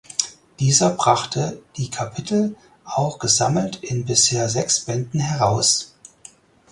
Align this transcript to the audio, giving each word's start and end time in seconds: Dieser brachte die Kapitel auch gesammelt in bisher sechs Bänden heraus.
Dieser 0.59 0.89
brachte 0.95 1.61
die 1.77 1.91
Kapitel 1.91 2.55
auch 2.85 3.19
gesammelt 3.19 3.75
in 3.83 4.03
bisher 4.05 4.49
sechs 4.49 4.79
Bänden 4.79 5.19
heraus. 5.19 5.93